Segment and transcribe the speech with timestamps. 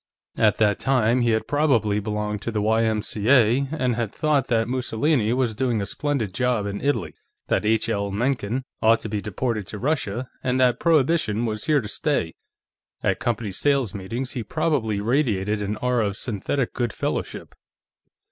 [0.39, 5.31] At that time he had probably belonged to the Y.M.C.A., and had thought that Mussolini
[5.31, 7.13] was doing a splendid job in Italy,
[7.49, 7.87] that H.
[7.87, 8.09] L.
[8.09, 12.33] Mencken ought to be deported to Russia, and that Prohibition was here to stay.
[13.03, 17.53] At company sales meetings, he probably radiated an aura of synthetic good fellowship.